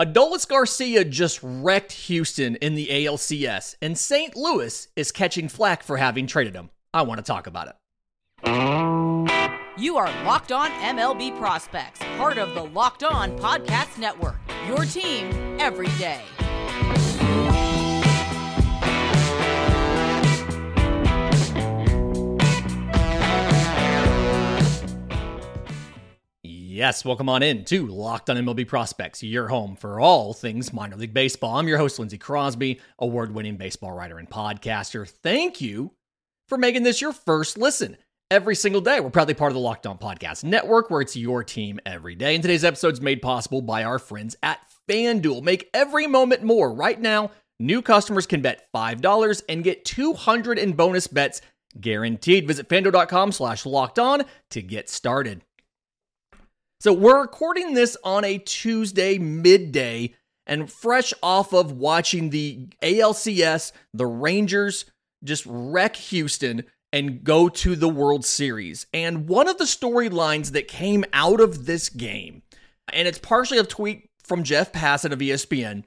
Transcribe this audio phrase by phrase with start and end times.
[0.00, 4.34] Adolis Garcia just wrecked Houston in the ALCS, and St.
[4.34, 6.70] Louis is catching flack for having traded him.
[6.92, 7.76] I want to talk about it.
[9.78, 14.36] You are Locked On MLB Prospects, part of the Locked On Podcast Network.
[14.66, 16.22] Your team every day.
[26.74, 30.96] Yes, welcome on in to Locked on MLB Prospects, your home for all things minor
[30.96, 31.56] league baseball.
[31.56, 35.06] I'm your host, Lindsay Crosby, award winning baseball writer and podcaster.
[35.06, 35.92] Thank you
[36.48, 37.98] for making this your first listen
[38.30, 39.00] every single day.
[39.00, 42.34] We're proudly part of the Locked On Podcast Network, where it's your team every day.
[42.34, 45.42] And today's episode is made possible by our friends at FanDuel.
[45.42, 46.72] Make every moment more.
[46.72, 51.42] Right now, new customers can bet $5 and get 200 in bonus bets
[51.78, 52.46] guaranteed.
[52.46, 55.42] Visit fanduel.com slash locked on to get started.
[56.82, 60.14] So we're recording this on a Tuesday midday
[60.48, 64.86] and fresh off of watching the ALCS, the Rangers
[65.22, 68.88] just wreck Houston and go to the World Series.
[68.92, 72.42] And one of the storylines that came out of this game,
[72.92, 75.84] and it's partially a tweet from Jeff Passan of ESPN,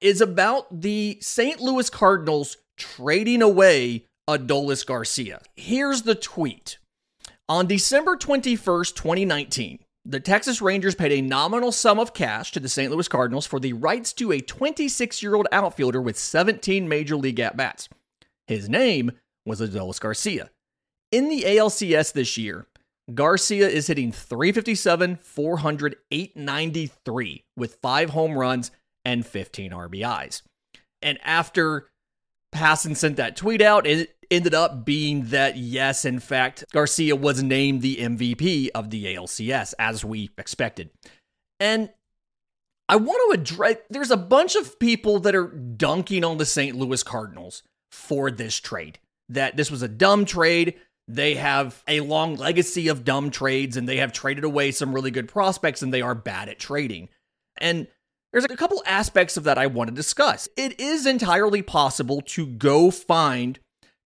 [0.00, 1.60] is about the St.
[1.60, 5.42] Louis Cardinals trading away Adolis Garcia.
[5.54, 6.78] Here's the tweet.
[7.48, 12.68] On December 21st, 2019, the Texas Rangers paid a nominal sum of cash to the
[12.68, 12.90] St.
[12.90, 17.40] Louis Cardinals for the rights to a 26 year old outfielder with 17 major league
[17.40, 17.88] at bats.
[18.46, 19.12] His name
[19.46, 20.50] was Adolis Garcia.
[21.10, 22.66] In the ALCS this year,
[23.12, 28.70] Garcia is hitting 357, 400, 893 with five home runs
[29.04, 30.42] and 15 RBIs.
[31.02, 31.88] And after
[32.54, 37.42] Passan sent that tweet out, it ended up being that, yes, in fact, Garcia was
[37.42, 40.90] named the MVP of the ALCS, as we expected.
[41.60, 41.90] And
[42.88, 46.76] I want to address there's a bunch of people that are dunking on the St.
[46.76, 48.98] Louis Cardinals for this trade.
[49.28, 50.74] That this was a dumb trade.
[51.08, 55.10] They have a long legacy of dumb trades and they have traded away some really
[55.10, 57.08] good prospects and they are bad at trading.
[57.58, 57.86] And
[58.34, 60.48] there's a couple aspects of that I want to discuss.
[60.56, 63.60] It is entirely possible to go find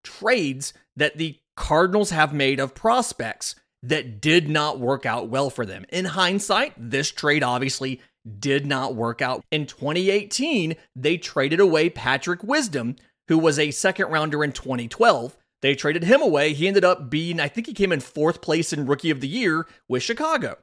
[0.05, 5.65] trades that the Cardinals have made of prospects that did not work out well for
[5.65, 5.87] them.
[5.89, 8.03] In hindsight, this trade obviously
[8.39, 9.43] did not work out.
[9.51, 12.97] In 2018, they traded away Patrick Wisdom,
[13.29, 15.39] who was a second rounder in 2012.
[15.63, 16.53] They traded him away.
[16.53, 19.29] He ended up being, I think he came in fourth place in Rookie of the
[19.29, 20.59] Year with Chicago.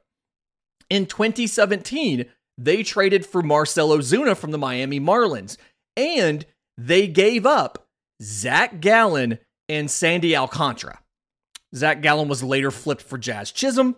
[0.88, 2.26] In 2017,
[2.58, 5.56] they traded for Marcell Ozuna from the Miami Marlins,
[5.96, 6.44] and
[6.78, 7.86] they gave up
[8.22, 11.00] Zach Gallen and Sandy Alcantara.
[11.74, 13.96] Zach Gallen was later flipped for Jazz Chisholm.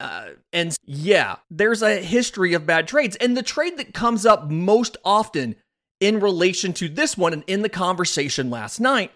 [0.00, 3.16] Uh, and yeah, there's a history of bad trades.
[3.16, 5.56] And the trade that comes up most often
[6.00, 9.10] in relation to this one and in the conversation last night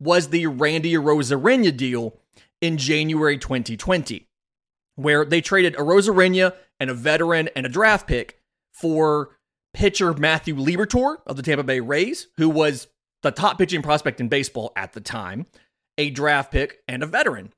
[0.00, 2.18] was the Randy Arozarena deal
[2.60, 4.26] in January 2020,
[4.96, 8.38] where they traded Arozarena and a veteran and a draft pick
[8.72, 9.36] for
[9.72, 12.88] pitcher Matthew Liberatore of the Tampa Bay Rays, who was
[13.22, 15.46] the top pitching prospect in baseball at the time,
[15.98, 17.52] a draft pick, and a veteran.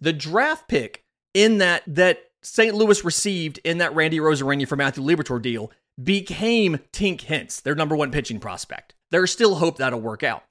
[0.00, 2.74] The draft pick in that that St.
[2.74, 7.96] Louis received in that Randy Arozarena for Matthew Liberatore deal became Tink Hence, their number
[7.96, 8.94] one pitching prospect.
[9.10, 10.42] There's still hope that'll work out.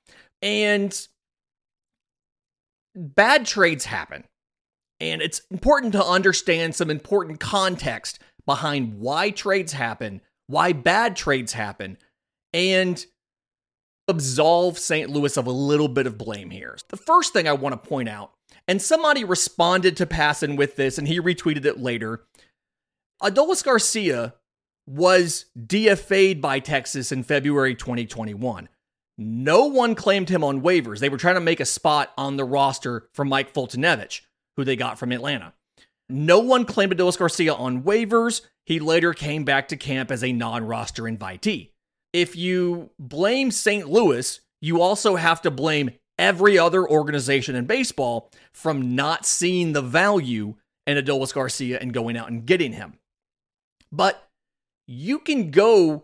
[0.41, 1.07] And
[2.95, 4.23] bad trades happen.
[5.03, 11.51] And it's important to understand some important context behind why trades happen, why bad trades
[11.51, 11.97] happen,
[12.53, 13.05] and
[14.07, 15.09] absolve St.
[15.09, 16.77] Louis of a little bit of blame here.
[16.87, 18.31] The first thing I want to point out,
[18.65, 22.23] and somebody responded to Passan with this, and he retweeted it later.
[23.21, 24.35] Adolis Garcia
[24.87, 28.69] was DFA'd by Texas in February 2021.
[29.17, 30.99] No one claimed him on waivers.
[30.99, 34.21] They were trying to make a spot on the roster for Mike Foltynewicz,
[34.57, 35.53] who they got from Atlanta.
[36.09, 38.41] No one claimed Adolis Garcia on waivers.
[38.65, 41.69] He later came back to camp as a non roster invitee.
[42.11, 43.89] If you blame St.
[43.89, 49.81] Louis, you also have to blame every other organization in baseball from not seeing the
[49.81, 50.55] value
[50.85, 52.99] in Adolis Garcia and going out and getting him.
[53.91, 54.27] But
[54.87, 56.03] you can go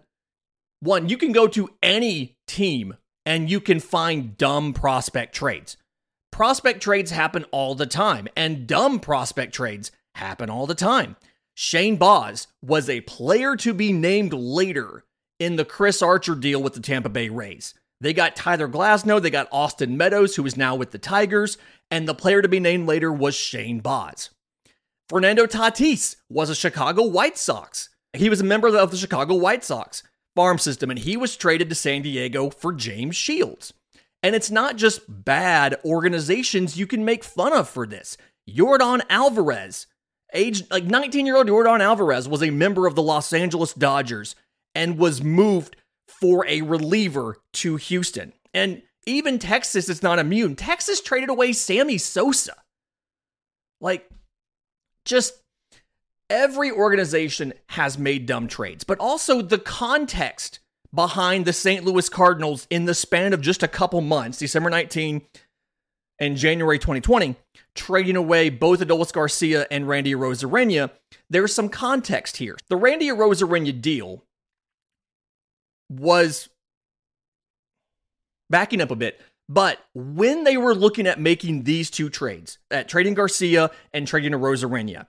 [0.80, 5.78] one, you can go to any team and you can find dumb prospect trades.
[6.40, 11.18] Prospect trades happen all the time, and dumb prospect trades happen all the time.
[11.54, 15.04] Shane Baz was a player to be named later
[15.38, 17.74] in the Chris Archer deal with the Tampa Bay Rays.
[18.00, 21.58] They got Tyler Glasnow, they got Austin Meadows, who is now with the Tigers,
[21.92, 24.30] and the player to be named later was Shane Baz.
[25.10, 29.66] Fernando Tatis was a Chicago White Sox He was a member of the Chicago White
[29.66, 30.04] Sox
[30.38, 33.74] farm system, and he was traded to San Diego for James Shields.
[34.22, 38.18] And it's not just bad organizations you can make fun of for this.
[38.50, 39.88] Yordan Alvarez,
[40.34, 44.36] age like 19 year old Yordan Alvarez, was a member of the Los Angeles Dodgers
[44.76, 45.78] and was moved
[46.08, 48.34] for a reliever to Houston.
[48.54, 50.56] And even Texas is not immune.
[50.56, 52.56] Texas traded away Sammy Sosa.
[53.80, 54.10] Like,
[55.06, 55.34] just
[56.30, 60.60] every organization has made dumb trades, but also the context
[60.94, 61.84] behind the St.
[61.84, 65.22] Louis Cardinals in the span of just a couple months, December 19
[66.20, 67.36] and January 2020,
[67.76, 70.92] trading away both Adolis Garcia and Randy Arozarena,
[71.30, 72.58] there's some context here.
[72.68, 74.24] The Randy Arozarena deal
[75.90, 76.50] was
[78.50, 82.90] backing up a bit, but when they were looking at making these two trades, at
[82.90, 85.08] trading Garcia and trading Arozarena,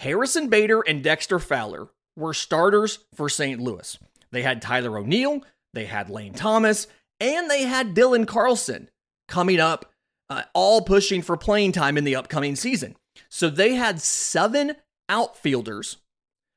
[0.00, 3.60] Harrison Bader and Dexter Fowler were starters for St.
[3.60, 3.98] Louis.
[4.34, 5.42] They had Tyler O'Neill,
[5.72, 6.88] they had Lane Thomas,
[7.20, 8.90] and they had Dylan Carlson
[9.28, 9.92] coming up,
[10.28, 12.96] uh, all pushing for playing time in the upcoming season.
[13.28, 14.74] So they had seven
[15.08, 15.98] outfielders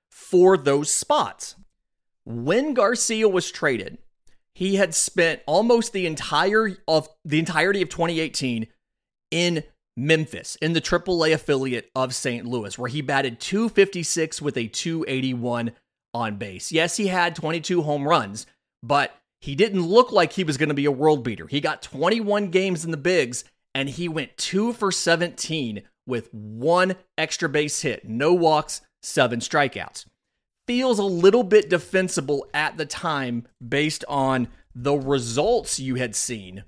[0.09, 1.55] for those spots.
[2.25, 3.99] When Garcia was traded,
[4.53, 8.67] he had spent almost the entire of the entirety of 2018
[9.29, 9.63] in
[9.95, 12.45] Memphis in the AAA affiliate of St.
[12.45, 15.73] Louis, where he batted 256 with a 281
[16.17, 16.71] on base.
[16.71, 18.45] Yes, he had 22 home runs,
[18.81, 21.47] but he didn't look like he was going to be a world beater.
[21.47, 23.43] He got 21 games in the bigs
[23.75, 30.05] and he went 2 for 17 with one extra base hit, no walks, seven strikeouts.
[30.65, 36.63] Feels a little bit defensible at the time based on the results you had seen.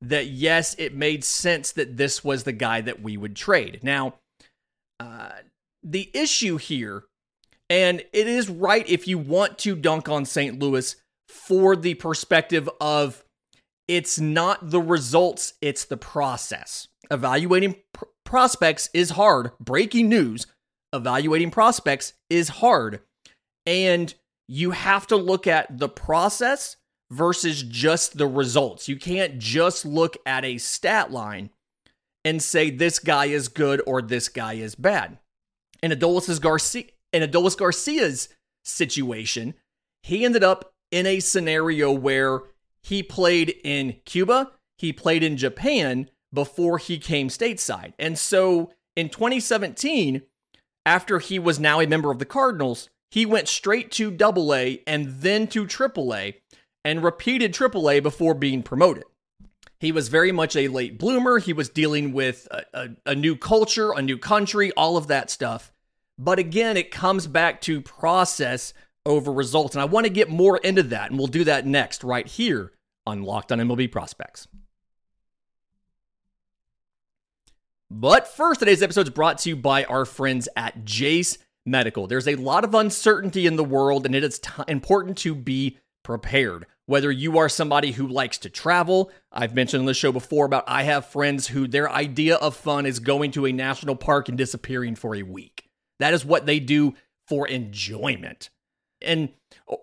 [0.00, 3.80] That yes, it made sense that this was the guy that we would trade.
[3.82, 4.14] Now,
[5.00, 5.32] uh,
[5.82, 7.04] the issue here
[7.68, 10.58] and it is right if you want to dunk on St.
[10.58, 10.96] Louis
[11.28, 13.24] for the perspective of
[13.88, 16.88] it's not the results, it's the process.
[17.10, 19.52] Evaluating pr- prospects is hard.
[19.60, 20.46] Breaking news
[20.92, 23.00] evaluating prospects is hard.
[23.64, 24.12] And
[24.48, 26.76] you have to look at the process
[27.10, 28.88] versus just the results.
[28.88, 31.50] You can't just look at a stat line
[32.24, 35.18] and say this guy is good or this guy is bad.
[35.82, 38.28] And Adolis Garcia in Adolis Garcia's
[38.64, 39.54] situation,
[40.02, 42.42] he ended up in a scenario where
[42.82, 47.92] he played in Cuba, he played in Japan before he came stateside.
[47.98, 50.22] And so in 2017,
[50.84, 54.82] after he was now a member of the Cardinals, he went straight to double A
[54.86, 56.40] and then to triple A
[56.84, 59.04] and repeated triple A before being promoted.
[59.80, 61.38] He was very much a late bloomer.
[61.38, 65.30] He was dealing with a, a, a new culture, a new country, all of that
[65.30, 65.72] stuff.
[66.18, 68.72] But again, it comes back to process
[69.04, 69.74] over results.
[69.74, 72.72] And I want to get more into that, and we'll do that next, right here
[73.06, 74.48] on Locked on MLB Prospects.
[77.90, 82.08] But first, today's episode is brought to you by our friends at Jase Medical.
[82.08, 85.78] There's a lot of uncertainty in the world, and it is t- important to be
[86.02, 86.66] prepared.
[86.86, 90.64] Whether you are somebody who likes to travel, I've mentioned on the show before about
[90.66, 94.38] I have friends who their idea of fun is going to a national park and
[94.38, 95.65] disappearing for a week.
[95.98, 96.94] That is what they do
[97.26, 98.50] for enjoyment.
[99.02, 99.30] And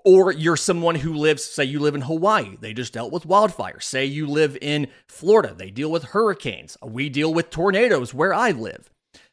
[0.03, 3.83] or you're someone who lives, say you live in Hawaii, they just dealt with wildfires.
[3.83, 6.77] Say you live in Florida, they deal with hurricanes.
[6.83, 8.89] We deal with tornadoes where I live.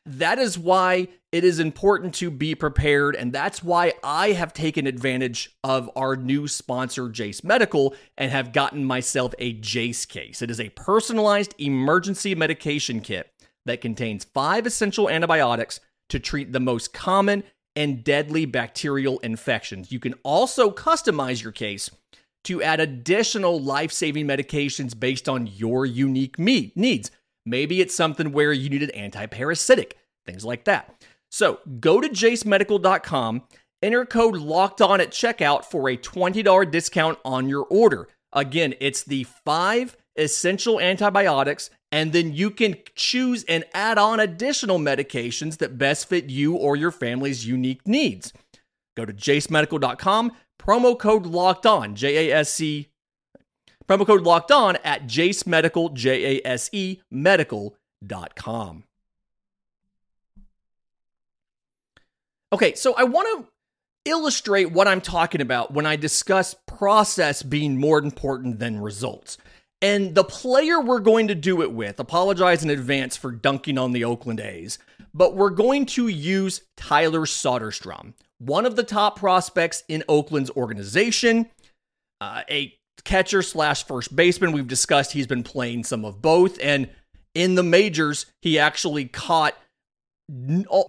[0.06, 3.14] That is why it is important to be prepared.
[3.14, 8.52] And that's why I have taken advantage of our new sponsor, Jase Medical, and have
[8.52, 10.42] gotten myself a Jase case.
[10.42, 13.32] It is a personalized emergency medication kit
[13.66, 17.44] that contains five essential antibiotics to treat the most common
[17.76, 19.92] and deadly bacterial infections.
[19.92, 21.90] You can also customize your case
[22.44, 27.10] to add additional life saving medications based on your unique needs.
[27.46, 30.94] Maybe it's something where you need an anti-parasitic, things like that.
[31.30, 33.42] So go to jasemedical.com,
[33.82, 38.08] enter code locked on at checkout for a $20 discount on your order.
[38.32, 44.78] Again, it's the five essential antibiotics and then you can choose and add on additional
[44.78, 48.32] medications that best fit you or your family's unique needs.
[48.96, 52.88] Go to jasemedical.com, promo code locked on, J A S C,
[53.88, 58.84] promo code locked on at jasemedical, J A S E medical.com.
[62.52, 63.48] Okay, so I want to
[64.04, 69.38] illustrate what I'm talking about when I discuss process being more important than results.
[69.82, 73.92] And the player we're going to do it with, apologize in advance for dunking on
[73.92, 74.78] the Oakland A's,
[75.14, 81.48] but we're going to use Tyler Soderstrom, one of the top prospects in Oakland's organization,
[82.20, 84.52] uh, a catcher slash first baseman.
[84.52, 86.58] We've discussed he's been playing some of both.
[86.62, 86.90] And
[87.34, 89.56] in the majors, he actually caught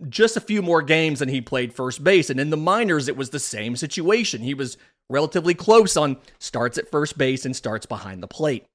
[0.10, 2.30] just a few more games than he played first base.
[2.30, 4.42] And in the minors, it was the same situation.
[4.42, 4.78] He was
[5.10, 8.66] relatively close on starts at first base and starts behind the plate.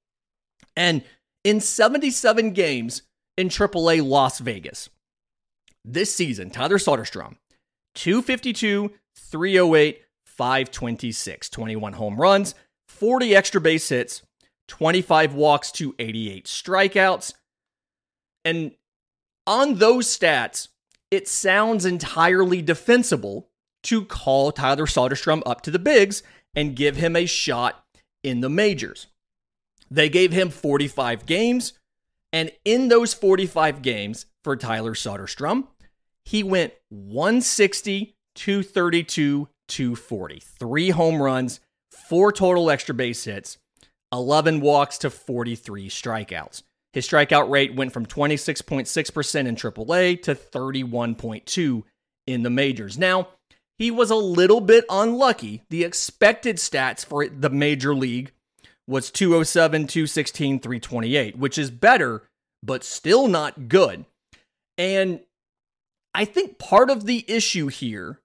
[0.77, 1.03] And
[1.45, 3.03] in 77 games
[3.37, 4.91] in AAA Las Vegas
[5.85, 7.37] this season, Tyler Soderstrom,
[7.95, 12.55] 252, 308, 526, 21 home runs,
[12.89, 14.23] 40 extra base hits,
[14.69, 17.35] 25 walks to 88 strikeouts.
[18.45, 18.73] And
[19.47, 20.69] on those stats,
[21.11, 23.49] it sounds entirely defensible
[23.85, 26.23] to call Tyler Soderstrom up to the bigs
[26.55, 27.85] and give him a shot
[28.25, 29.07] in the majors.
[29.91, 31.73] They gave him 45 games,
[32.33, 35.69] and in those 45 games for Tyler Soderstrom,
[36.25, 40.41] he went 160, 232, 240.
[40.41, 43.59] Three home runs, four total extra base hits,
[44.13, 46.63] 11 walks to 43 strikeouts.
[46.93, 51.83] His strikeout rate went from 26.6% in AAA to 31.2
[52.27, 52.99] in the majors.
[52.99, 53.29] Now,
[53.77, 55.63] he was a little bit unlucky.
[55.69, 58.33] The expected stats for the major league
[58.89, 62.23] was 207, 216, 328, which is better,
[62.63, 64.05] but still not good.
[64.79, 65.21] And
[66.15, 68.21] I think part of the issue here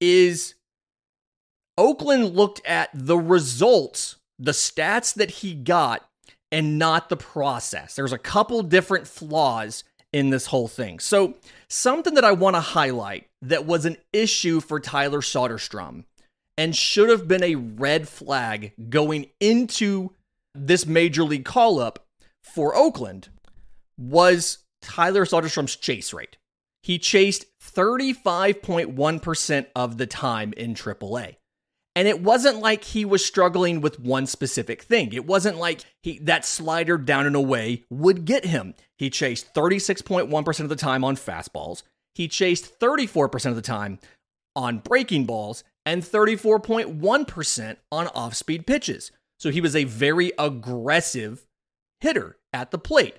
[0.00, 0.54] is
[1.76, 6.08] Oakland looked at the results, the stats that he got,
[6.50, 7.94] and not the process.
[7.94, 10.98] There's a couple different flaws in this whole thing.
[10.98, 11.34] So,
[11.68, 16.04] something that I want to highlight that was an issue for Tyler Soderstrom
[16.58, 20.10] and should have been a red flag going into
[20.54, 22.04] this major league call up
[22.42, 23.28] for Oakland
[23.96, 26.36] was Tyler Soderstrom's chase rate.
[26.82, 31.36] He chased 35.1% of the time in AAA.
[31.94, 35.12] And it wasn't like he was struggling with one specific thing.
[35.12, 38.74] It wasn't like he that slider down and away would get him.
[38.96, 41.82] He chased 36.1% of the time on fastballs.
[42.14, 43.98] He chased 34% of the time
[44.54, 49.10] on breaking balls and 34.1% on off-speed pitches.
[49.40, 51.46] So he was a very aggressive
[52.02, 53.16] hitter at the plate,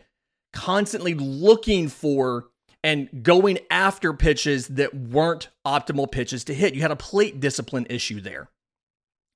[0.53, 2.49] constantly looking for
[2.83, 6.75] and going after pitches that weren't optimal pitches to hit.
[6.75, 8.51] You had a plate discipline issue there.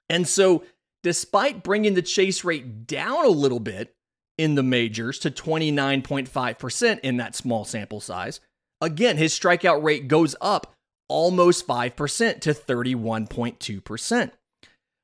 [0.09, 0.63] And so,
[1.01, 3.95] despite bringing the chase rate down a little bit
[4.37, 8.39] in the majors to 29.5% in that small sample size,
[8.79, 10.73] again, his strikeout rate goes up
[11.13, 14.31] almost 5% to 31.2%.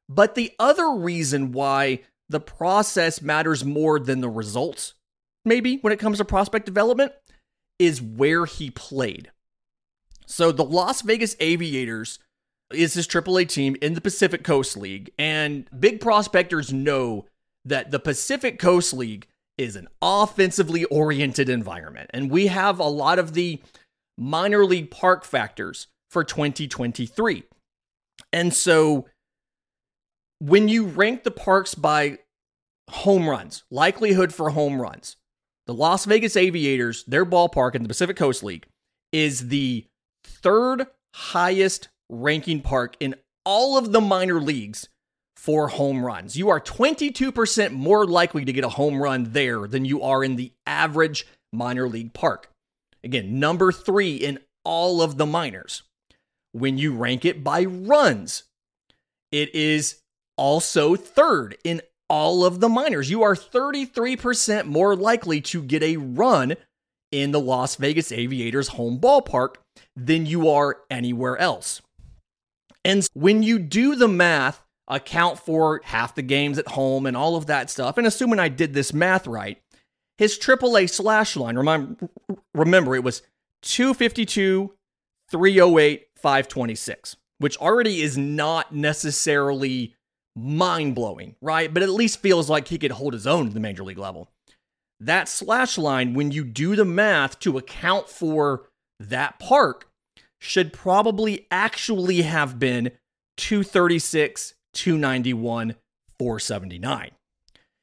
[0.09, 4.95] But the other reason why the process matters more than the results,
[5.45, 7.11] maybe when it comes to prospect development,
[7.77, 9.29] is where he played.
[10.25, 12.17] So the Las Vegas Aviators
[12.73, 15.11] is his AAA team in the Pacific Coast League.
[15.19, 17.27] And big prospectors know
[17.65, 19.27] that the Pacific Coast League
[19.59, 22.09] is an offensively oriented environment.
[22.15, 23.61] And we have a lot of the
[24.17, 27.43] minor league park factors for 2023.
[28.33, 29.07] And so
[30.39, 32.19] when you rank the parks by
[32.89, 35.17] home runs, likelihood for home runs,
[35.67, 38.65] the Las Vegas Aviators, their ballpark in the Pacific Coast League,
[39.11, 39.85] is the
[40.23, 44.87] third highest ranking park in all of the minor leagues
[45.35, 46.35] for home runs.
[46.35, 50.35] You are 22% more likely to get a home run there than you are in
[50.35, 52.49] the average minor league park.
[53.03, 55.83] Again, number three in all of the minors.
[56.51, 58.43] When you rank it by runs,
[59.31, 60.01] it is
[60.37, 63.09] also third in all of the minors.
[63.09, 66.55] You are 33% more likely to get a run
[67.11, 69.55] in the Las Vegas Aviators home ballpark
[69.95, 71.81] than you are anywhere else.
[72.83, 77.35] And when you do the math, account for half the games at home and all
[77.35, 79.61] of that stuff, and assuming I did this math right,
[80.17, 82.09] his AAA slash line, remember,
[82.53, 83.21] remember it was
[83.61, 84.73] 252,
[85.29, 89.95] 308, 526, which already is not necessarily
[90.35, 91.73] mind blowing, right?
[91.73, 94.29] But at least feels like he could hold his own at the major league level.
[94.99, 98.67] That slash line, when you do the math to account for
[98.99, 99.89] that park,
[100.39, 102.91] should probably actually have been
[103.37, 105.75] 236, 291,
[106.17, 107.11] 479.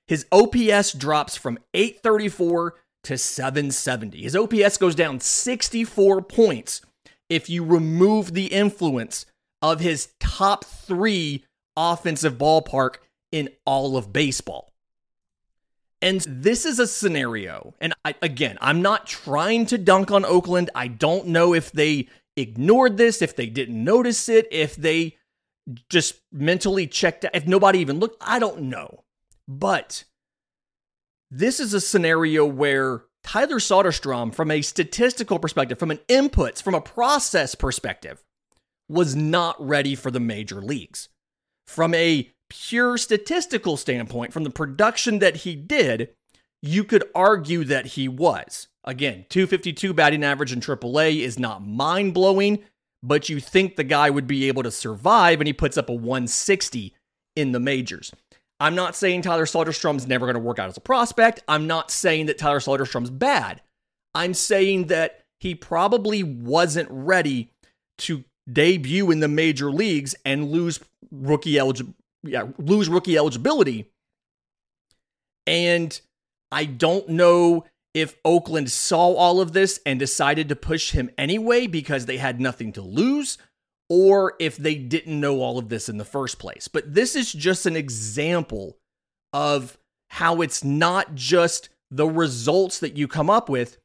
[0.07, 2.75] His OPS drops from 834
[3.05, 4.23] to 770.
[4.23, 6.83] His OPS goes down 64 points
[7.29, 9.27] if you remove the influence
[9.63, 11.45] of his top three
[11.77, 12.97] offensive ballpark
[13.33, 14.73] in all of baseball.
[16.03, 17.75] And this is a scenario.
[17.81, 20.71] And I, again, I'm not trying to dunk on Oakland.
[20.75, 25.17] I don't know if they ignored this, if they didn't notice it, if they
[25.89, 28.19] just mentally checked out, if nobody even looked.
[28.21, 29.05] I don't know.
[29.49, 30.05] But
[31.31, 36.75] this is a scenario where Tyler Soderstrom, from a statistical perspective, from an inputs, from
[36.75, 38.23] a process perspective,
[38.89, 41.09] was not ready for the major leagues.
[41.67, 46.11] From a pure statistical standpoint, from the production that he did,
[46.63, 48.69] you could argue that he was.
[48.85, 52.61] Again, 252 batting average in AAA is not mind blowing,
[53.03, 55.93] but you think the guy would be able to survive, and he puts up a
[55.93, 56.95] 160
[57.35, 58.13] in the majors.
[58.59, 61.43] I'm not saying Tyler Soderstrom's never going to work out as a prospect.
[61.47, 63.61] I'm not saying that Tyler Soderstrom's bad.
[64.15, 67.51] I'm saying that he probably wasn't ready
[67.99, 71.61] to debut in the major leagues and lose rookie.
[72.23, 73.91] Yeah, lose rookie eligibility.
[75.47, 76.01] And
[76.51, 81.67] I don't know if Oakland saw all of this and decided to push him anyway
[81.67, 83.39] because they had nothing to lose,
[83.89, 86.69] or if they didn't know all of this in the first place.
[86.69, 88.79] But this is just an example
[89.33, 89.79] of
[90.09, 93.79] how it's not just the results that you come up with,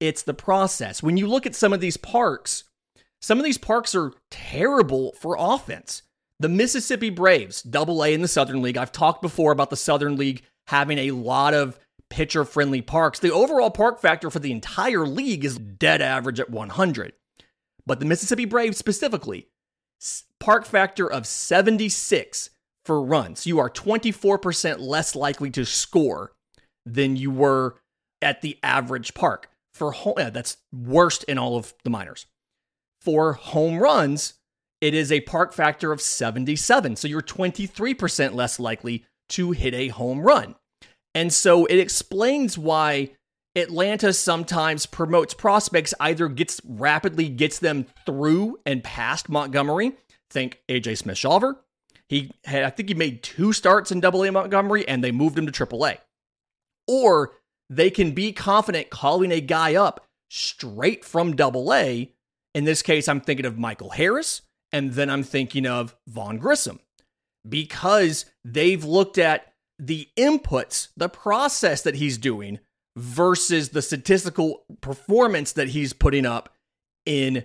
[0.00, 1.02] it's the process.
[1.02, 2.64] When you look at some of these parks,
[3.20, 6.02] some of these parks are terrible for offense.
[6.40, 8.76] The Mississippi Braves, double A in the Southern League.
[8.76, 11.78] I've talked before about the Southern League having a lot of
[12.10, 13.18] pitcher friendly parks.
[13.18, 17.12] The overall park factor for the entire league is dead average at 100.
[17.88, 19.48] But the Mississippi Braves specifically,
[20.38, 22.50] park factor of 76
[22.84, 23.46] for runs.
[23.46, 26.32] You are 24% less likely to score
[26.84, 27.76] than you were
[28.20, 29.50] at the average park.
[29.72, 32.26] For home, yeah, that's worst in all of the minors.
[33.00, 34.34] For home runs,
[34.82, 36.96] it is a park factor of 77.
[36.96, 40.56] So you're 23% less likely to hit a home run.
[41.14, 43.12] And so it explains why
[43.60, 49.92] Atlanta sometimes promotes prospects, either gets rapidly gets them through and past Montgomery.
[50.30, 51.56] Think AJ Smith Shawver.
[52.08, 55.38] He had, I think he made two starts in double A Montgomery and they moved
[55.38, 55.98] him to triple A.
[56.86, 57.32] Or
[57.70, 62.12] they can be confident calling a guy up straight from double A.
[62.54, 64.42] In this case, I'm thinking of Michael Harris,
[64.72, 66.80] and then I'm thinking of Vaughn Grissom
[67.48, 72.58] because they've looked at the inputs, the process that he's doing
[72.98, 76.52] versus the statistical performance that he's putting up
[77.06, 77.44] in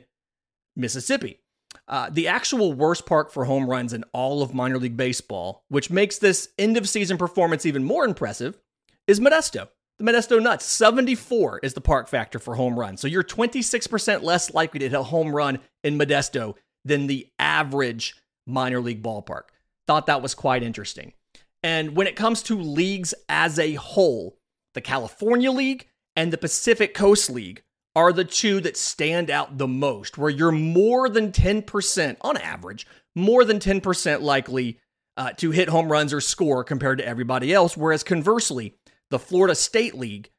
[0.75, 1.39] Mississippi.
[1.87, 5.89] Uh, the actual worst park for home runs in all of minor league baseball, which
[5.89, 8.57] makes this end of season performance even more impressive,
[9.07, 9.67] is Modesto.
[9.99, 12.99] The Modesto Nuts, 74 is the park factor for home runs.
[12.99, 18.15] So you're 26% less likely to hit a home run in Modesto than the average
[18.47, 19.43] minor league ballpark.
[19.87, 21.13] Thought that was quite interesting.
[21.61, 24.37] And when it comes to leagues as a whole,
[24.73, 27.63] the California League and the Pacific Coast League
[27.95, 32.87] are the two that stand out the most, where you're more than 10%, on average,
[33.15, 34.79] more than 10% likely
[35.15, 37.77] uh, to hit home runs or score compared to everybody else.
[37.77, 38.75] Whereas conversely,
[39.11, 40.31] the Florida State League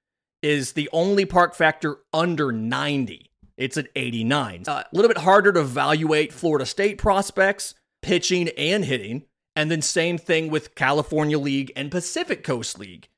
[0.42, 3.30] is the only park factor under 90.
[3.56, 4.64] It's at 89.
[4.66, 9.26] Uh, a little bit harder to evaluate Florida State prospects, pitching and hitting.
[9.54, 13.08] And then same thing with California League and Pacific Coast League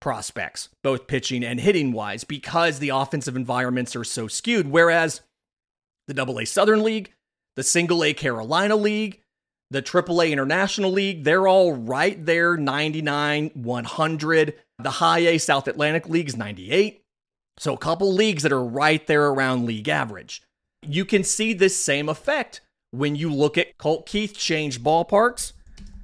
[0.00, 4.68] prospects, both pitching and hitting wise, because the offensive environments are so skewed.
[4.68, 5.20] Whereas
[6.08, 7.12] the Double A Southern League,
[7.56, 9.20] the Single A Carolina League,
[9.70, 14.54] the Triple A International League, they're all right there 99, 100.
[14.82, 17.02] The High A South Atlantic League is 98.
[17.58, 20.42] So a couple leagues that are right there around league average.
[20.82, 25.52] You can see this same effect when you look at Colt Keith change ballparks,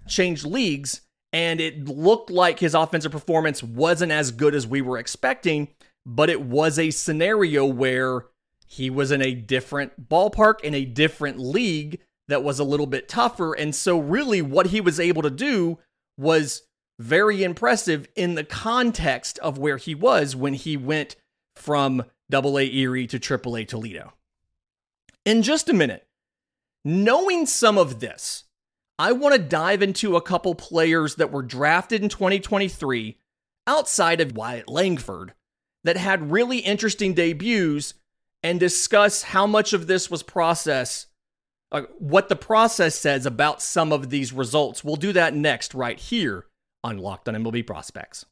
[0.06, 1.00] change leagues,
[1.32, 5.68] and it looked like his offensive performance wasn't as good as we were expecting,
[6.04, 8.26] but it was a scenario where
[8.66, 13.08] he was in a different ballpark in a different league that was a little bit
[13.08, 13.54] tougher.
[13.54, 15.78] And so, really, what he was able to do
[16.18, 16.62] was
[16.98, 21.16] very impressive in the context of where he was when he went
[21.54, 24.14] from Double A Erie to Triple A Toledo.
[25.24, 26.06] In just a minute,
[26.84, 28.44] knowing some of this,
[28.98, 33.18] I want to dive into a couple players that were drafted in 2023
[33.66, 35.34] outside of Wyatt Langford
[35.84, 37.94] that had really interesting debuts
[38.42, 41.06] and discuss how much of this was process,
[41.72, 44.82] uh, what the process says about some of these results.
[44.82, 46.46] We'll do that next, right here
[46.82, 48.24] on Locked on MLB Prospects.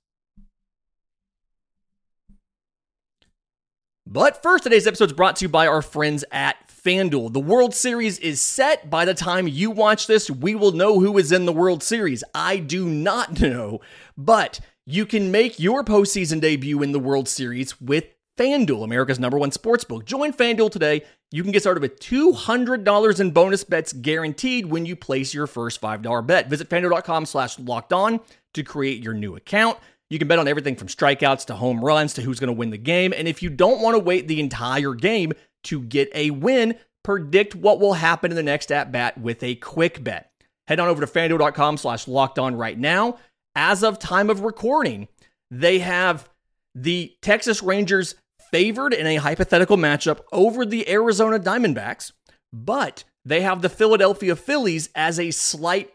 [4.07, 7.33] But first, today's episode is brought to you by our friends at FanDuel.
[7.33, 8.91] The World Series is set.
[8.91, 12.23] By the time you watch this, we will know who is in the World Series.
[12.35, 13.81] I do not know,
[14.15, 18.05] but you can make your postseason debut in the World Series with
[18.37, 20.05] FanDuel, America's number one sportsbook.
[20.05, 21.03] Join FanDuel today.
[21.31, 25.81] You can get started with $200 in bonus bets guaranteed when you place your first
[25.81, 26.51] $5 bet.
[26.51, 28.21] Visit FanDuel.com slash locked on
[28.53, 29.79] to create your new account.
[30.15, 32.71] You can bet on everything from strikeouts to home runs to who's going to win
[32.71, 33.13] the game.
[33.13, 35.33] And if you don't want to wait the entire game
[35.65, 39.57] to get a win, predict what will happen in the next at bat with a
[39.57, 40.31] quick bet.
[40.69, 43.19] Head on over to fanduel.com slash locked on right now.
[43.57, 45.09] As of time of recording,
[45.51, 46.29] they have
[46.77, 48.15] the Texas Rangers
[48.53, 52.13] favored in a hypothetical matchup over the Arizona Diamondbacks,
[52.53, 55.91] but they have the Philadelphia Phillies as a slight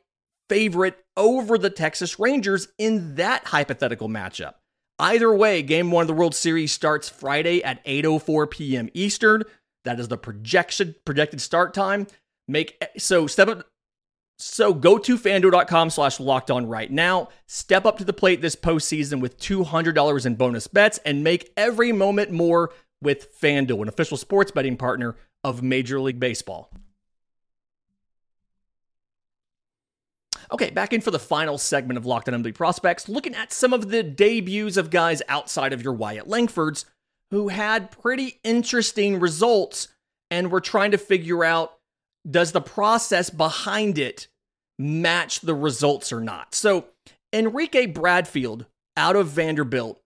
[0.50, 4.54] favorite over the Texas Rangers in that hypothetical matchup.
[4.98, 8.90] Either way, game one of the World Series starts Friday at 8:04 p.m.
[8.96, 9.44] Eastern.
[9.86, 12.08] That is the projection projected start time.
[12.48, 13.68] Make so step up.
[14.40, 17.28] So go to fanduel.com slash locked on right now.
[17.46, 21.92] Step up to the plate this postseason with $200 in bonus bets and make every
[21.92, 26.72] moment more with FanDuel, an official sports betting partner of Major League Baseball.
[30.52, 33.72] Okay, back in for the final segment of Locked On MLB Prospects, looking at some
[33.72, 36.86] of the debuts of guys outside of your Wyatt Langfords
[37.32, 39.90] who had pretty interesting results
[40.32, 41.74] and were trying to figure out
[42.30, 44.28] does the process behind it
[44.78, 46.56] match the results or not.
[46.56, 46.86] So,
[47.32, 48.66] Enrique Bradfield
[48.98, 50.02] out of Vanderbilt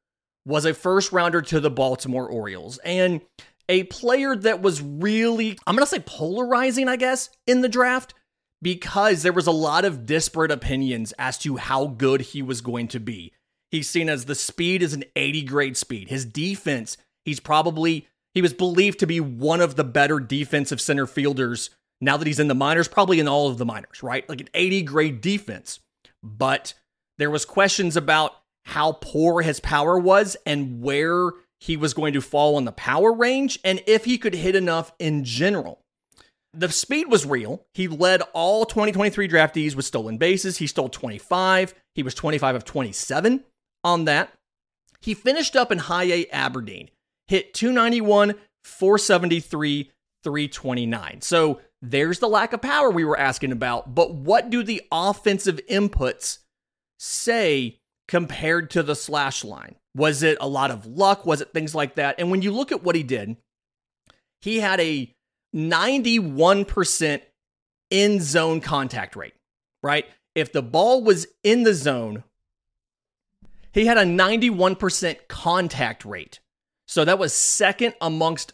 [0.46, 3.22] was a first rounder to the Baltimore Orioles and
[3.70, 8.14] a player that was really, I'm going to say polarizing, I guess, in the draft
[8.64, 12.88] because there was a lot of disparate opinions as to how good he was going
[12.88, 13.34] to be.
[13.70, 16.10] He's seen as the speed is an 80 grade speed.
[16.10, 21.06] His defense, he's probably he was believed to be one of the better defensive center
[21.06, 21.70] fielders
[22.02, 24.28] now that he's in the minors, probably in all of the minors, right?
[24.28, 25.80] Like an 80 grade defense.
[26.24, 26.74] But
[27.18, 28.34] there was questions about
[28.66, 33.14] how poor his power was and where he was going to fall on the power
[33.14, 35.83] range and if he could hit enough in general.
[36.54, 37.66] The speed was real.
[37.74, 40.58] He led all 2023 draftees with stolen bases.
[40.58, 41.74] He stole 25.
[41.96, 43.44] He was 25 of 27
[43.84, 44.32] on that.
[45.02, 46.90] He finished up in high A Aberdeen,
[47.28, 49.92] hit 291, 473,
[50.24, 51.22] 329.
[51.22, 53.94] So there's the lack of power we were asking about.
[53.94, 56.40] But what do the offensive inputs
[57.00, 59.76] say compared to the slash line?
[59.96, 61.26] Was it a lot of luck?
[61.26, 62.16] Was it things like that?
[62.20, 63.36] And when you look at what he did,
[64.42, 65.13] he had a
[65.54, 67.22] 91%
[67.90, 69.34] in zone contact rate,
[69.82, 70.06] right?
[70.36, 72.24] If the ball was in the zone,
[73.72, 76.40] he had a 91% contact rate.
[76.88, 78.54] So that was second amongst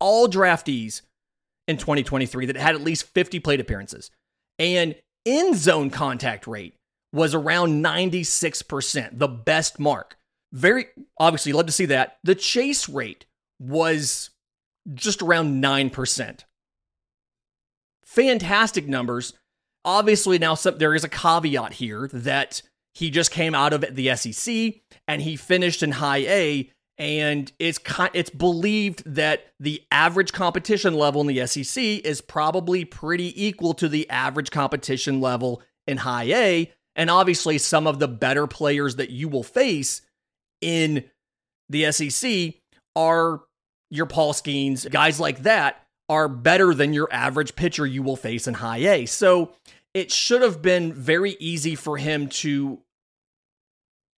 [0.00, 1.02] all draftees
[1.68, 4.10] in 2023 that had at least 50 plate appearances.
[4.58, 6.74] And in zone contact rate
[7.12, 10.16] was around 96%, the best mark.
[10.52, 10.86] Very
[11.18, 12.18] obviously, love to see that.
[12.24, 13.26] The chase rate
[13.58, 14.30] was
[14.94, 16.40] just around 9%.
[18.04, 19.34] Fantastic numbers.
[19.84, 22.62] Obviously, now some, there is a caveat here that
[22.94, 24.74] he just came out of the SEC
[25.08, 26.70] and he finished in high A.
[26.98, 27.80] And it's
[28.12, 33.88] it's believed that the average competition level in the SEC is probably pretty equal to
[33.88, 36.72] the average competition level in high A.
[36.94, 40.02] And obviously, some of the better players that you will face
[40.60, 41.04] in
[41.70, 42.54] the SEC
[42.94, 43.40] are
[43.92, 48.48] your Paul Skenes, guys like that are better than your average pitcher you will face
[48.48, 49.06] in high A.
[49.06, 49.52] So
[49.92, 52.80] it should have been very easy for him to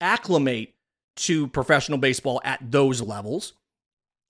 [0.00, 0.74] acclimate
[1.16, 3.54] to professional baseball at those levels.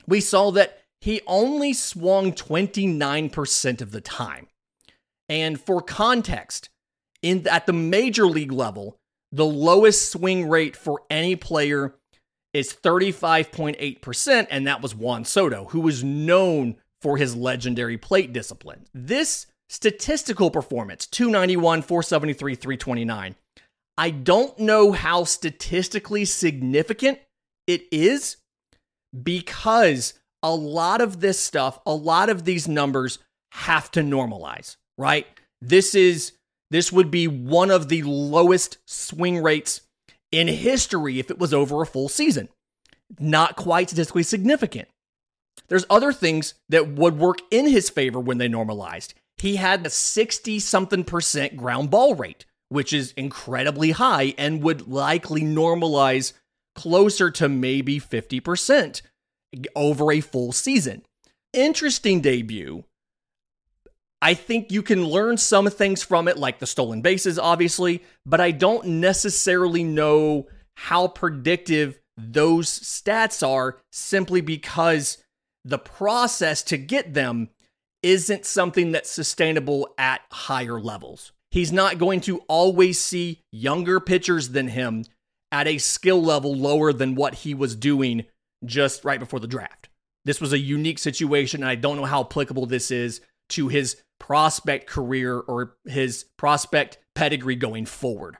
[0.06, 4.46] We saw that he only swung 29% of the time.
[5.28, 6.70] And for context,
[7.20, 8.98] in at the major league level,
[9.30, 11.94] the lowest swing rate for any player
[12.54, 18.86] is 35.8%, and that was Juan Soto, who was known for his legendary plate discipline.
[18.94, 23.34] This statistical performance 291, 473, 329.
[23.98, 27.18] I don't know how statistically significant
[27.66, 28.36] it is
[29.22, 33.18] because a lot of this stuff, a lot of these numbers
[33.52, 35.26] have to normalize, right?
[35.60, 36.32] This is
[36.70, 39.82] this would be one of the lowest swing rates
[40.34, 42.48] in history if it was over a full season.
[43.18, 44.88] Not quite statistically significant.
[45.68, 49.14] There's other things that would work in his favor when they normalized.
[49.38, 54.88] He had a 60 something percent ground ball rate, which is incredibly high and would
[54.88, 56.32] likely normalize
[56.74, 59.02] closer to maybe 50%.
[59.76, 61.04] over a full season.
[61.52, 62.84] Interesting debut.
[64.24, 68.40] I think you can learn some things from it, like the stolen bases, obviously, but
[68.40, 75.18] I don't necessarily know how predictive those stats are simply because
[75.62, 77.50] the process to get them
[78.02, 81.32] isn't something that's sustainable at higher levels.
[81.50, 85.04] He's not going to always see younger pitchers than him
[85.52, 88.24] at a skill level lower than what he was doing
[88.64, 89.90] just right before the draft.
[90.24, 93.98] This was a unique situation, and I don't know how applicable this is to his
[94.18, 98.36] prospect career or his prospect pedigree going forward.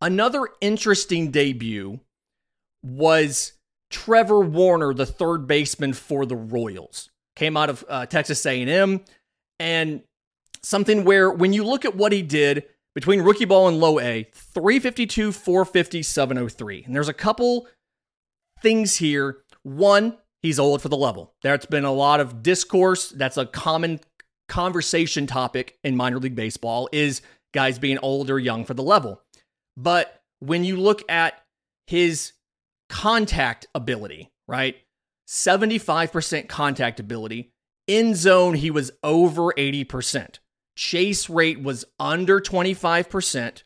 [0.00, 2.00] Another interesting debut
[2.82, 3.52] was
[3.90, 7.10] Trevor Werner, the third baseman for the Royals.
[7.36, 9.00] Came out of uh, Texas A&M
[9.60, 10.02] and
[10.62, 12.64] something where when you look at what he did
[12.94, 16.84] between rookie ball and low A, 352, 450, 703.
[16.84, 17.66] And there's a couple
[18.60, 19.38] things here.
[19.62, 21.34] One, he's old for the level.
[21.42, 23.10] There's been a lot of discourse.
[23.10, 24.00] That's a common
[24.52, 27.22] conversation topic in minor league baseball is
[27.54, 29.22] guys being old or young for the level.
[29.78, 31.42] But when you look at
[31.86, 32.34] his
[32.90, 34.76] contact ability, right?
[35.26, 37.50] 75% contact ability.
[37.86, 40.38] In zone, he was over 80%.
[40.76, 43.62] Chase rate was under 25%.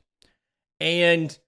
[0.78, 1.38] And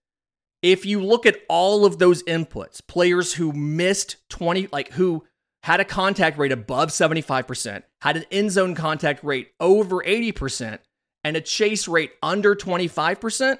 [0.61, 5.24] if you look at all of those inputs, players who missed 20, like who
[5.68, 10.78] had a contact rate above 75%, had an in zone contact rate over 80%,
[11.22, 13.59] and a chase rate under 25%,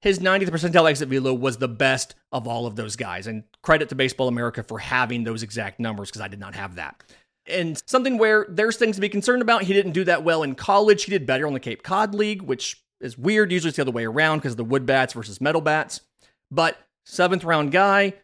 [0.00, 3.26] his 90th percentile exit velo was the best of all of those guys.
[3.26, 6.76] And credit to Baseball America for having those exact numbers because I did not have
[6.76, 7.04] that.
[7.44, 9.64] And something where there's things to be concerned about.
[9.64, 11.04] He didn't do that well in college.
[11.04, 13.52] He did better on the Cape Cod League, which is weird.
[13.52, 16.00] Usually it's the other way around because of the wood bats versus metal bats.
[16.50, 18.14] But seventh round guy,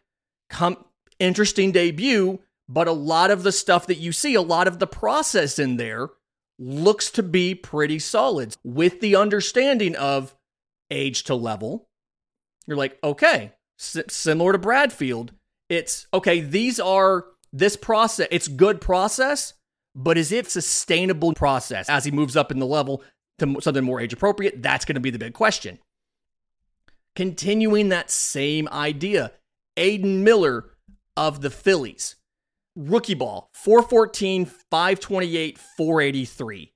[0.49, 0.83] come
[1.19, 2.39] interesting debut.
[2.69, 5.77] But a lot of the stuff that you see, a lot of the process in
[5.77, 6.09] there
[6.59, 10.35] looks to be pretty solid with the understanding of
[10.89, 11.87] age to level.
[12.65, 15.33] You're like, okay, S- similar to Bradfield,
[15.69, 19.53] it's okay, these are this process, it's good process,
[19.95, 23.03] but is it sustainable process as he moves up in the level
[23.39, 24.61] to something more age appropriate?
[24.61, 25.79] That's going to be the big question.
[27.15, 29.31] Continuing that same idea,
[29.75, 30.71] Aidan Miller
[31.15, 32.15] of the Phillies,
[32.77, 36.73] rookie ball, 414, 528, 483.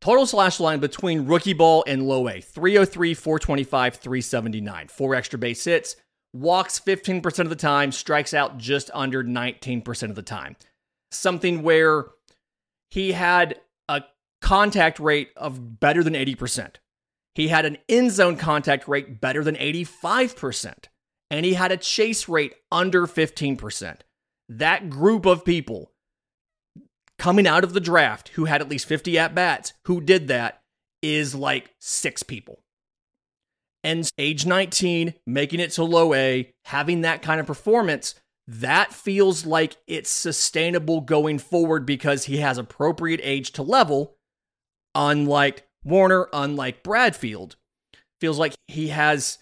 [0.00, 4.88] Total slash line between rookie ball and low A 303, 425, 379.
[4.88, 5.96] Four extra base hits,
[6.32, 10.56] walks 15% of the time, strikes out just under 19% of the time.
[11.10, 12.06] Something where
[12.90, 14.02] he had a
[14.40, 16.76] contact rate of better than 80%.
[17.34, 20.84] He had an in zone contact rate better than 85%.
[21.30, 23.98] And he had a chase rate under 15%.
[24.48, 25.92] That group of people
[27.18, 30.62] coming out of the draft who had at least 50 at bats who did that
[31.02, 32.60] is like six people.
[33.84, 38.14] And age 19, making it to low A, having that kind of performance,
[38.46, 44.16] that feels like it's sustainable going forward because he has appropriate age to level,
[44.94, 47.56] unlike Werner, unlike Bradfield.
[48.20, 49.38] Feels like he has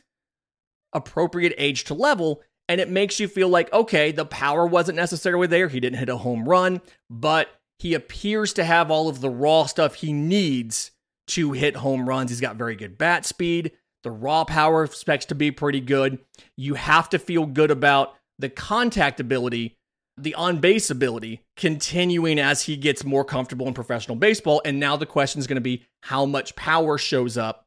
[0.96, 5.46] appropriate age to level, and it makes you feel like, okay, the power wasn't necessarily
[5.46, 5.68] there.
[5.68, 9.66] He didn't hit a home run, but he appears to have all of the raw
[9.66, 10.90] stuff he needs
[11.28, 12.30] to hit home runs.
[12.30, 13.72] He's got very good bat speed.
[14.02, 16.18] The raw power expects to be pretty good.
[16.56, 19.76] You have to feel good about the contact ability,
[20.16, 24.62] the on base ability continuing as he gets more comfortable in professional baseball.
[24.64, 27.64] And now the question is going to be how much power shows up.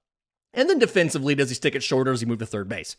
[0.53, 2.11] And then defensively, does he stick it shorter?
[2.11, 2.95] Does he move to third base?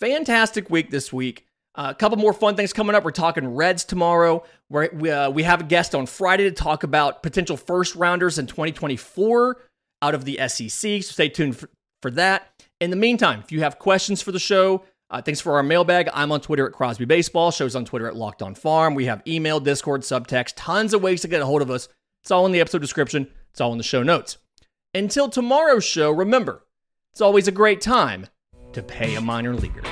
[0.00, 1.46] Fantastic week this week.
[1.76, 3.04] Uh, a couple more fun things coming up.
[3.04, 4.44] We're talking Reds tomorrow.
[4.70, 8.38] We're, we uh, we have a guest on Friday to talk about potential first rounders
[8.38, 9.60] in 2024
[10.02, 10.70] out of the SEC.
[10.70, 11.68] So stay tuned for,
[12.00, 12.52] for that.
[12.80, 16.08] In the meantime, if you have questions for the show, uh, thanks for our mailbag.
[16.12, 17.50] I'm on Twitter at Crosby Baseball.
[17.50, 18.94] Shows on Twitter at Locked On Farm.
[18.94, 21.88] We have email, Discord, subtext, tons of ways to get a hold of us.
[22.22, 23.28] It's all in the episode description.
[23.50, 24.38] It's all in the show notes.
[24.94, 26.64] Until tomorrow's show, remember,
[27.12, 28.28] it's always a great time
[28.74, 29.82] to pay a minor leaguer.